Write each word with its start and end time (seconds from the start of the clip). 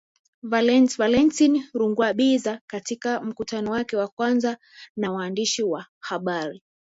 Valentine 0.97 1.69
Rugwabiza 1.73 2.61
katika 2.67 3.21
mkutano 3.21 3.71
wake 3.71 3.97
wa 3.97 4.07
kwanza 4.07 4.57
na 4.95 5.11
waandishi 5.11 5.63
wa 5.63 5.85
habari 5.99 6.63